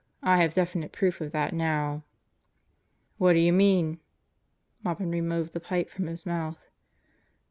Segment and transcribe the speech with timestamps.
[0.23, 2.03] I have definite proof of that now.'"
[3.19, 3.99] "What does he mean?"
[4.83, 6.71] Maupin removed the pipe from his mouth.